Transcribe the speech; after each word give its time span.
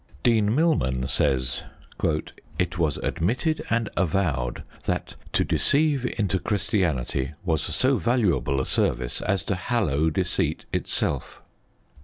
Dean 0.23 0.55
Milman 0.55 1.07
says: 1.07 1.61
It 2.57 2.79
was 2.79 2.97
admitted 3.03 3.63
and 3.69 3.87
avowed 3.95 4.63
that 4.85 5.15
to 5.33 5.43
deceive 5.45 6.11
into 6.17 6.39
Christianity 6.39 7.33
was 7.45 7.61
so 7.61 7.97
valuable 7.97 8.59
a 8.59 8.65
service 8.65 9.21
as 9.21 9.43
to 9.43 9.53
hallow 9.53 10.09
deceit 10.09 10.65
itself. 10.73 11.43